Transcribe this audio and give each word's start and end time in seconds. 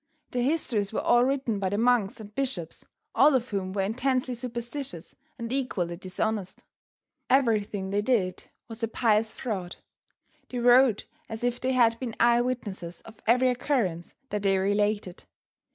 The 0.31 0.41
histories 0.41 0.91
were 0.91 0.99
all 0.99 1.23
written 1.23 1.59
by 1.59 1.69
the 1.69 1.77
monks 1.77 2.19
and 2.19 2.33
bishops, 2.33 2.83
all 3.13 3.35
of 3.35 3.49
whom 3.49 3.71
were 3.71 3.83
intensely 3.83 4.33
superstitious, 4.33 5.13
and 5.37 5.53
equally 5.53 5.95
dishonest. 5.95 6.63
Everything 7.29 7.91
they 7.91 8.01
did 8.01 8.45
was 8.67 8.81
a 8.81 8.87
pious 8.87 9.37
fraud. 9.39 9.75
They 10.49 10.57
wrote 10.57 11.05
as 11.29 11.43
if 11.43 11.61
they 11.61 11.73
had 11.73 11.99
been 11.99 12.15
eye 12.19 12.41
witnesses 12.41 13.01
of 13.01 13.19
every 13.27 13.49
occurrence 13.49 14.15
that 14.31 14.41
they 14.41 14.57
related. 14.57 15.25